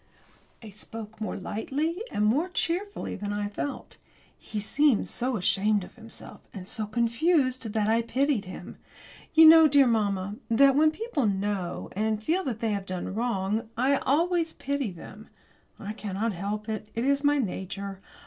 I 0.63 0.71
spoke 0.71 1.21
more 1.21 1.37
lightly 1.37 2.01
and 2.09 2.25
more 2.25 2.49
cheerfully 2.49 3.15
than 3.15 3.31
I 3.31 3.47
felt. 3.47 3.97
He 4.35 4.59
seemed 4.59 5.07
so 5.07 5.37
ashamed 5.37 5.83
of 5.83 5.93
himself, 5.93 6.49
and 6.55 6.67
so 6.67 6.87
confused, 6.87 7.71
that 7.73 7.87
I 7.87 8.01
pitied 8.01 8.45
him. 8.45 8.77
You 9.35 9.45
know, 9.45 9.67
dear 9.67 9.85
mamma, 9.85 10.37
that 10.49 10.75
when 10.75 10.89
people 10.89 11.27
know, 11.27 11.89
and 11.91 12.23
feel, 12.23 12.43
that 12.45 12.61
they 12.61 12.71
have 12.71 12.87
done 12.87 13.13
wrong, 13.13 13.69
I 13.77 13.97
always 13.97 14.53
pity 14.53 14.89
them. 14.89 15.29
I 15.77 15.93
cannot 15.93 16.33
help 16.33 16.67
it. 16.67 16.89
It 16.95 17.05
is 17.05 17.23
my 17.23 17.37
nature. 17.37 18.01